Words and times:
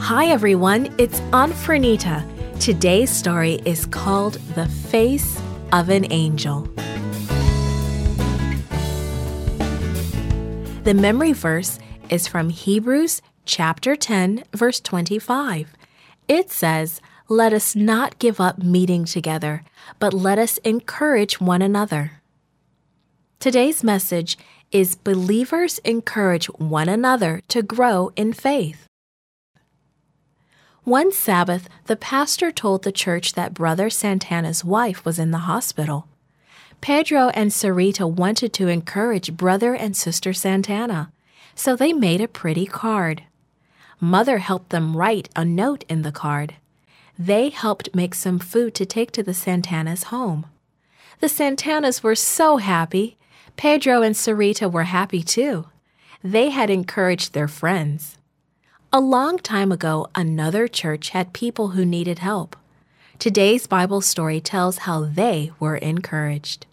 Hi 0.00 0.26
everyone, 0.26 0.94
it's 0.98 1.20
Aunt 1.32 1.54
Fernita. 1.54 2.28
Today's 2.60 3.08
story 3.08 3.62
is 3.64 3.86
called 3.86 4.34
The 4.54 4.66
Face 4.66 5.40
of 5.72 5.88
an 5.88 6.12
Angel. 6.12 6.68
The 10.82 10.92
memory 10.94 11.32
verse 11.32 11.78
is 12.10 12.28
from 12.28 12.50
Hebrews 12.50 13.22
chapter 13.46 13.96
10, 13.96 14.44
verse 14.52 14.80
25. 14.80 15.74
It 16.28 16.50
says, 16.50 17.00
Let 17.28 17.54
us 17.54 17.74
not 17.74 18.18
give 18.18 18.38
up 18.38 18.58
meeting 18.58 19.06
together, 19.06 19.64
but 19.98 20.12
let 20.12 20.38
us 20.38 20.58
encourage 20.58 21.40
one 21.40 21.62
another. 21.62 22.20
Today's 23.40 23.82
message 23.82 24.36
is 24.70 24.94
Believers 24.94 25.78
encourage 25.78 26.46
one 26.46 26.86
another 26.86 27.40
to 27.48 27.62
grow 27.62 28.12
in 28.14 28.34
faith. 28.34 28.86
One 30.82 31.10
Sabbath, 31.12 31.66
the 31.86 31.96
pastor 31.96 32.52
told 32.52 32.82
the 32.82 32.92
church 32.92 33.32
that 33.32 33.54
Brother 33.54 33.88
Santana's 33.88 34.62
wife 34.62 35.02
was 35.06 35.18
in 35.18 35.30
the 35.30 35.48
hospital. 35.48 36.06
Pedro 36.82 37.30
and 37.30 37.50
Sarita 37.50 38.06
wanted 38.06 38.52
to 38.52 38.68
encourage 38.68 39.34
Brother 39.34 39.74
and 39.74 39.96
Sister 39.96 40.34
Santana, 40.34 41.10
so 41.54 41.74
they 41.74 41.94
made 41.94 42.20
a 42.20 42.28
pretty 42.28 42.66
card. 42.66 43.22
Mother 43.98 44.38
helped 44.38 44.68
them 44.68 44.94
write 44.94 45.30
a 45.34 45.42
note 45.42 45.86
in 45.88 46.02
the 46.02 46.12
card. 46.12 46.56
They 47.18 47.50
helped 47.50 47.94
make 47.94 48.14
some 48.14 48.38
food 48.38 48.74
to 48.74 48.86
take 48.86 49.12
to 49.12 49.22
the 49.22 49.32
Santanas' 49.32 50.04
home. 50.04 50.46
The 51.20 51.28
Santanas 51.28 52.02
were 52.02 52.14
so 52.14 52.56
happy. 52.56 53.16
Pedro 53.56 54.02
and 54.02 54.16
Sarita 54.16 54.70
were 54.70 54.84
happy 54.84 55.22
too. 55.22 55.66
They 56.22 56.50
had 56.50 56.70
encouraged 56.70 57.32
their 57.32 57.48
friends. 57.48 58.18
A 58.92 59.00
long 59.00 59.38
time 59.38 59.70
ago, 59.70 60.08
another 60.14 60.66
church 60.66 61.10
had 61.10 61.32
people 61.32 61.68
who 61.68 61.84
needed 61.84 62.18
help. 62.18 62.56
Today's 63.18 63.66
Bible 63.66 64.00
story 64.00 64.40
tells 64.40 64.78
how 64.78 65.04
they 65.04 65.52
were 65.60 65.76
encouraged. 65.76 66.66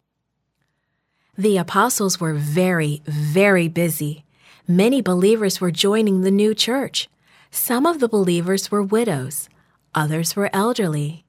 The 1.38 1.57
apostles 1.57 2.19
were 2.19 2.33
very, 2.33 3.01
very 3.05 3.67
busy. 3.67 4.25
Many 4.67 5.01
believers 5.01 5.61
were 5.61 5.71
joining 5.71 6.21
the 6.21 6.31
new 6.31 6.53
church. 6.53 7.09
Some 7.51 7.85
of 7.85 7.99
the 7.99 8.09
believers 8.09 8.71
were 8.71 8.83
widows, 8.83 9.49
others 9.95 10.36
were 10.36 10.50
elderly. 10.53 11.25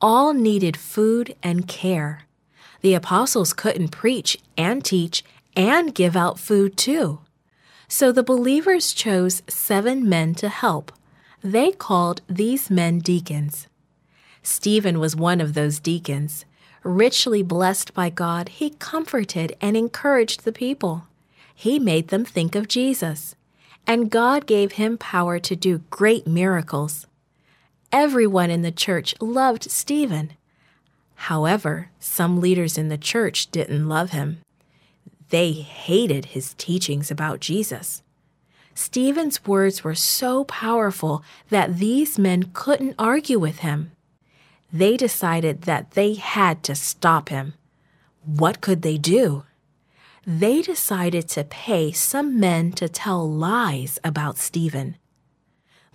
All 0.00 0.32
needed 0.32 0.76
food 0.76 1.34
and 1.42 1.66
care. 1.66 2.22
The 2.80 2.94
apostles 2.94 3.52
couldn't 3.52 3.88
preach 3.88 4.38
and 4.56 4.84
teach 4.84 5.24
and 5.56 5.94
give 5.94 6.16
out 6.16 6.38
food 6.38 6.76
too. 6.76 7.20
So 7.88 8.12
the 8.12 8.22
believers 8.22 8.92
chose 8.92 9.42
seven 9.48 10.08
men 10.08 10.34
to 10.36 10.48
help. 10.48 10.92
They 11.42 11.72
called 11.72 12.20
these 12.28 12.70
men 12.70 12.98
deacons. 12.98 13.66
Stephen 14.42 14.98
was 14.98 15.16
one 15.16 15.40
of 15.40 15.54
those 15.54 15.80
deacons. 15.80 16.44
Richly 16.84 17.42
blessed 17.42 17.92
by 17.94 18.10
God, 18.10 18.48
he 18.50 18.70
comforted 18.70 19.56
and 19.60 19.76
encouraged 19.76 20.44
the 20.44 20.52
people. 20.52 21.06
He 21.54 21.78
made 21.78 22.08
them 22.08 22.24
think 22.24 22.54
of 22.54 22.68
Jesus. 22.68 23.34
And 23.86 24.10
God 24.10 24.46
gave 24.46 24.72
him 24.72 24.96
power 24.96 25.38
to 25.40 25.56
do 25.56 25.78
great 25.90 26.26
miracles. 26.26 27.06
Everyone 27.92 28.50
in 28.50 28.60
the 28.60 28.70
church 28.70 29.14
loved 29.18 29.70
Stephen. 29.70 30.32
However, 31.14 31.90
some 31.98 32.38
leaders 32.38 32.76
in 32.76 32.88
the 32.88 32.98
church 32.98 33.50
didn't 33.50 33.88
love 33.88 34.10
him. 34.10 34.40
They 35.30 35.52
hated 35.52 36.26
his 36.26 36.54
teachings 36.54 37.10
about 37.10 37.40
Jesus. 37.40 38.02
Stephen's 38.74 39.44
words 39.46 39.82
were 39.82 39.94
so 39.94 40.44
powerful 40.44 41.22
that 41.48 41.78
these 41.78 42.18
men 42.18 42.50
couldn't 42.52 42.94
argue 42.98 43.38
with 43.38 43.60
him. 43.60 43.92
They 44.70 44.96
decided 44.96 45.62
that 45.62 45.92
they 45.92 46.14
had 46.14 46.62
to 46.64 46.74
stop 46.74 47.30
him. 47.30 47.54
What 48.24 48.60
could 48.60 48.82
they 48.82 48.98
do? 48.98 49.44
They 50.26 50.60
decided 50.60 51.26
to 51.30 51.42
pay 51.44 51.90
some 51.92 52.38
men 52.38 52.72
to 52.72 52.86
tell 52.86 53.28
lies 53.28 53.98
about 54.04 54.36
Stephen. 54.36 54.96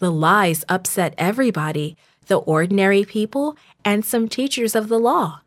The 0.03 0.11
lies 0.11 0.65
upset 0.67 1.13
everybody, 1.17 1.95
the 2.27 2.35
ordinary 2.35 3.05
people, 3.05 3.55
and 3.85 4.03
some 4.03 4.27
teachers 4.27 4.75
of 4.75 4.89
the 4.89 4.99
law. 4.99 5.39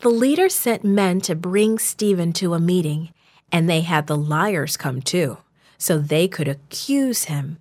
The 0.00 0.08
leader 0.08 0.48
sent 0.48 0.82
men 0.82 1.20
to 1.20 1.36
bring 1.36 1.78
Stephen 1.78 2.32
to 2.32 2.52
a 2.52 2.58
meeting, 2.58 3.10
and 3.52 3.70
they 3.70 3.82
had 3.82 4.08
the 4.08 4.16
liars 4.16 4.76
come 4.76 5.00
too, 5.00 5.38
so 5.78 5.98
they 5.98 6.26
could 6.26 6.48
accuse 6.48 7.26
him. 7.26 7.58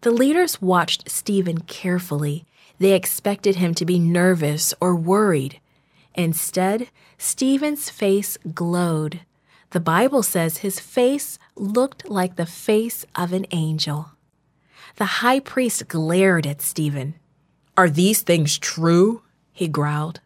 The 0.00 0.10
leaders 0.10 0.60
watched 0.60 1.08
Stephen 1.08 1.60
carefully. 1.60 2.44
They 2.80 2.94
expected 2.94 3.54
him 3.54 3.74
to 3.74 3.84
be 3.84 4.00
nervous 4.00 4.74
or 4.80 4.96
worried. 4.96 5.60
Instead, 6.16 6.88
Stephen's 7.18 7.88
face 7.88 8.36
glowed. 8.52 9.20
The 9.70 9.78
Bible 9.78 10.24
says 10.24 10.56
his 10.56 10.80
face 10.80 11.38
looked 11.54 12.08
like 12.08 12.34
the 12.34 12.46
face 12.46 13.06
of 13.14 13.32
an 13.32 13.46
angel. 13.52 14.10
The 14.96 15.22
high 15.22 15.40
priest 15.40 15.88
glared 15.88 16.46
at 16.46 16.60
Stephen. 16.60 17.14
Are 17.76 17.88
these 17.88 18.22
things 18.22 18.58
true? 18.58 19.22
he 19.52 19.68
growled. 19.68 20.20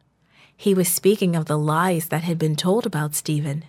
He 0.57 0.75
was 0.75 0.89
speaking 0.89 1.37
of 1.37 1.47
the 1.47 1.59
lies 1.59 2.07
that 2.09 2.25
had 2.25 2.39
been 2.39 2.57
told 2.57 2.87
about 2.87 3.15
Stephen. 3.15 3.65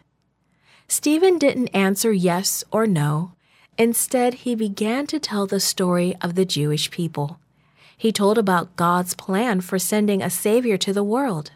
Stephen 0.88 1.38
didn't 1.38 1.68
answer 1.70 2.12
yes 2.12 2.64
or 2.72 2.88
no. 2.88 3.34
Instead, 3.78 4.36
he 4.36 4.56
began 4.56 5.06
to 5.08 5.20
tell 5.20 5.46
the 5.46 5.60
story 5.60 6.16
of 6.22 6.36
the 6.36 6.46
Jewish 6.46 6.90
people. 6.90 7.40
He 7.96 8.12
told 8.12 8.38
about 8.38 8.76
God's 8.76 9.14
plan 9.14 9.62
for 9.62 9.78
sending 9.78 10.22
a 10.22 10.30
Savior 10.30 10.78
to 10.78 10.94
the 10.94 11.04
world. 11.04 11.52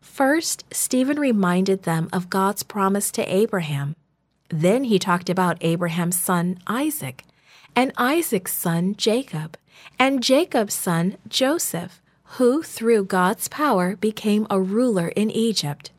First, 0.00 0.64
Stephen 0.72 1.18
reminded 1.18 1.82
them 1.82 2.08
of 2.12 2.30
God's 2.30 2.62
promise 2.62 3.10
to 3.12 3.34
Abraham. 3.34 3.96
Then 4.50 4.84
he 4.84 4.98
talked 4.98 5.28
about 5.28 5.58
Abraham's 5.62 6.18
son, 6.18 6.58
Isaac, 6.66 7.24
and 7.76 7.92
Isaac's 7.96 8.52
son, 8.52 8.94
Jacob, 8.96 9.56
and 9.98 10.22
Jacob's 10.22 10.74
son, 10.74 11.16
Joseph, 11.28 12.00
who, 12.38 12.62
through 12.62 13.04
God's 13.04 13.48
power, 13.48 13.96
became 13.96 14.46
a 14.50 14.60
ruler 14.60 15.08
in 15.08 15.30
Egypt. 15.30 15.90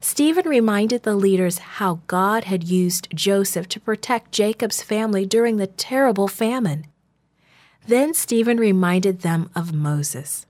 Stephen 0.00 0.48
reminded 0.48 1.02
the 1.02 1.16
leaders 1.16 1.58
how 1.58 2.00
God 2.06 2.44
had 2.44 2.64
used 2.64 3.08
Joseph 3.14 3.68
to 3.70 3.80
protect 3.80 4.32
Jacob's 4.32 4.82
family 4.82 5.26
during 5.26 5.56
the 5.56 5.66
terrible 5.66 6.28
famine. 6.28 6.86
Then 7.86 8.14
Stephen 8.14 8.58
reminded 8.58 9.20
them 9.20 9.50
of 9.54 9.72
Moses. 9.72 10.46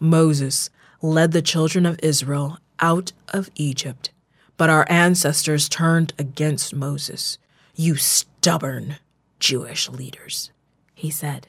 Moses 0.00 0.70
led 1.00 1.32
the 1.32 1.42
children 1.42 1.86
of 1.86 1.98
Israel 2.02 2.58
out 2.80 3.12
of 3.28 3.50
Egypt, 3.54 4.10
but 4.56 4.70
our 4.70 4.86
ancestors 4.88 5.68
turned 5.68 6.12
against 6.18 6.74
Moses. 6.74 7.38
You 7.74 7.96
stubborn 7.96 8.96
Jewish 9.42 9.88
leaders, 9.88 10.52
he 10.94 11.10
said. 11.10 11.48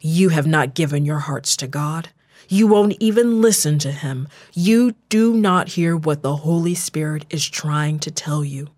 You 0.00 0.28
have 0.28 0.46
not 0.46 0.74
given 0.74 1.04
your 1.04 1.18
hearts 1.18 1.56
to 1.56 1.66
God. 1.66 2.10
You 2.48 2.68
won't 2.68 2.96
even 3.00 3.42
listen 3.42 3.80
to 3.80 3.90
him. 3.90 4.28
You 4.52 4.94
do 5.08 5.34
not 5.34 5.70
hear 5.70 5.96
what 5.96 6.22
the 6.22 6.36
Holy 6.36 6.76
Spirit 6.76 7.26
is 7.30 7.44
trying 7.48 7.98
to 8.00 8.12
tell 8.12 8.44
you. 8.44 8.68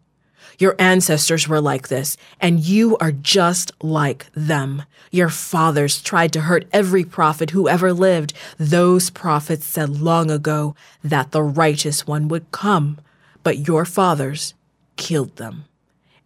Your 0.58 0.74
ancestors 0.78 1.46
were 1.46 1.60
like 1.60 1.88
this, 1.88 2.16
and 2.40 2.60
you 2.60 2.96
are 2.96 3.12
just 3.12 3.72
like 3.82 4.32
them. 4.32 4.84
Your 5.10 5.28
fathers 5.28 6.00
tried 6.00 6.32
to 6.32 6.40
hurt 6.40 6.64
every 6.72 7.04
prophet 7.04 7.50
who 7.50 7.68
ever 7.68 7.92
lived. 7.92 8.32
Those 8.56 9.10
prophets 9.10 9.66
said 9.66 10.00
long 10.00 10.30
ago 10.30 10.74
that 11.04 11.32
the 11.32 11.42
righteous 11.42 12.06
one 12.06 12.28
would 12.28 12.50
come, 12.52 13.00
but 13.42 13.68
your 13.68 13.84
fathers 13.84 14.54
killed 14.96 15.36
them. 15.36 15.66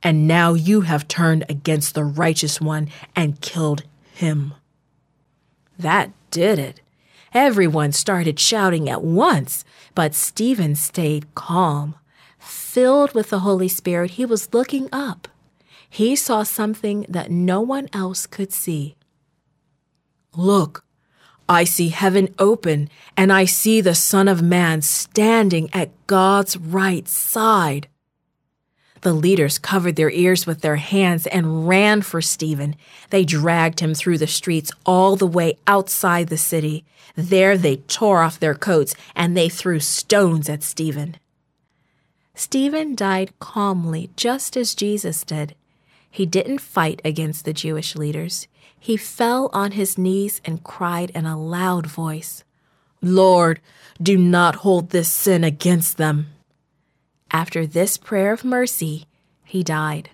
And 0.03 0.27
now 0.27 0.55
you 0.55 0.83
have 0.83 1.09
turned 1.09 1.45
against 1.49 1.95
the 1.95 2.05
righteous 2.05 2.61
one 2.61 2.89
and 3.15 3.41
killed 3.41 3.85
him. 4.13 4.55
That 5.79 6.11
did 6.31 6.59
it. 6.59 6.81
Everyone 7.33 7.93
started 7.93 8.41
shouting 8.41 8.89
at 8.89 9.03
once, 9.03 9.65
but 9.95 10.15
Stephen 10.15 10.75
stayed 10.75 11.35
calm. 11.35 11.95
Filled 12.39 13.13
with 13.15 13.31
the 13.31 13.41
Holy 13.41 13.69
Spirit, 13.69 14.13
he 14.13 14.25
was 14.25 14.53
looking 14.55 14.89
up. 14.93 15.29
He 15.89 16.17
saw 16.17 16.43
something 16.43 17.05
that 17.09 17.31
no 17.31 17.61
one 17.61 17.89
else 17.93 18.27
could 18.27 18.53
see. 18.53 18.97
Look, 20.35 20.85
I 21.49 21.65
see 21.65 21.89
heaven 21.89 22.33
open, 22.39 22.89
and 23.17 23.33
I 23.33 23.45
see 23.45 23.81
the 23.81 23.95
Son 23.95 24.29
of 24.29 24.41
Man 24.41 24.83
standing 24.83 25.69
at 25.73 25.91
God's 26.07 26.57
right 26.57 27.09
side. 27.09 27.89
The 29.03 29.13
leaders 29.15 29.59
covered 29.59 29.97
their 29.97 30.11
ears 30.11 30.47
with 30.47 30.61
their 30.61 30.77
hands 30.77 31.27
and 31.27 31.67
ran 31.67 32.03
for 32.03 32.21
Stephen. 32.21 32.77
They 33.09 33.25
dragged 33.25 33.81
him 33.81 33.95
through 33.95 34.19
the 34.19 34.27
streets 34.27 34.71
all 34.85 35.17
the 35.17 35.27
way 35.27 35.57
outside 35.67 36.29
the 36.29 36.37
city. 36.37 36.85
There 37.15 37.57
they 37.57 37.77
tore 37.77 38.21
off 38.23 38.39
their 38.39 38.55
coats 38.55 38.95
and 39.17 39.37
they 39.37 39.49
threw 39.49 39.81
stones 39.81 40.49
at 40.49 40.63
Stephen. 40.63 41.17
Stephen 42.35 42.95
died 42.95 43.33
calmly, 43.39 44.11
just 44.17 44.57
as 44.57 44.75
Jesus 44.75 45.25
did. 45.25 45.55
He 46.11 46.27
didn't 46.27 46.61
fight 46.61 47.01
against 47.05 47.45
the 47.45 47.53
Jewish 47.53 47.97
leaders. 47.97 48.49
He 48.79 48.97
fell 48.97 49.51
on 49.53 49.73
his 49.73 49.99
knees 49.99 50.41
and 50.45 50.65
cried 50.65 51.11
in 51.11 51.27
a 51.27 51.41
loud 51.41 51.87
voice, 51.87 52.45
Lord, 53.03 53.61
do 54.03 54.17
not 54.19 54.57
hold 54.57 54.91
this 54.91 55.11
sin 55.11 55.45
against 55.45 55.97
them. 55.97 56.29
After 57.33 57.65
this 57.65 57.97
prayer 57.97 58.33
of 58.33 58.45
mercy, 58.45 59.07
he 59.45 59.63
died. 59.63 60.11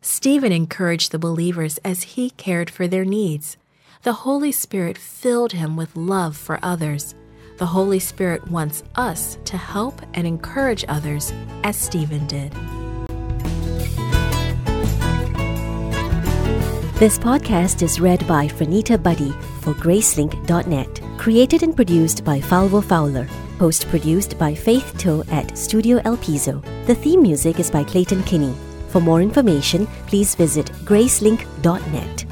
Stephen 0.00 0.52
encouraged 0.52 1.10
the 1.10 1.18
believers 1.18 1.78
as 1.84 2.14
he 2.14 2.30
cared 2.30 2.70
for 2.70 2.86
their 2.86 3.04
needs. 3.04 3.56
The 4.04 4.12
Holy 4.12 4.52
Spirit 4.52 4.96
filled 4.96 5.52
him 5.52 5.76
with 5.76 5.96
love 5.96 6.36
for 6.36 6.60
others. 6.62 7.16
The 7.58 7.66
Holy 7.66 7.98
Spirit 7.98 8.48
wants 8.48 8.84
us 8.94 9.38
to 9.44 9.56
help 9.56 10.00
and 10.14 10.26
encourage 10.26 10.84
others 10.88 11.32
as 11.64 11.76
Stephen 11.76 12.26
did. 12.28 12.52
This 16.94 17.18
podcast 17.18 17.82
is 17.82 17.98
read 17.98 18.26
by 18.28 18.46
Franita 18.46 19.02
Buddy 19.02 19.32
for 19.62 19.74
Gracelink.net. 19.74 21.00
Created 21.18 21.62
and 21.62 21.74
produced 21.74 22.24
by 22.24 22.38
Falvo 22.40 22.84
Fowler. 22.84 23.26
Post 23.60 23.88
produced 23.88 24.38
by 24.38 24.54
Faith 24.54 24.96
Toe 24.96 25.22
at 25.30 25.58
Studio 25.58 26.00
El 26.06 26.16
Piso. 26.16 26.62
The 26.86 26.94
theme 26.94 27.20
music 27.20 27.60
is 27.60 27.70
by 27.70 27.84
Clayton 27.84 28.22
Kinney. 28.22 28.54
For 28.88 29.02
more 29.02 29.20
information, 29.20 29.86
please 30.06 30.34
visit 30.34 30.72
Gracelink.net. 30.86 32.24